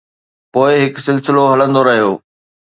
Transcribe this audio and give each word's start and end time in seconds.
پوءِ 0.53 0.71
هڪ 0.83 0.93
سلسلو 1.07 1.41
هلندو 1.51 1.81
رهيو. 1.87 2.11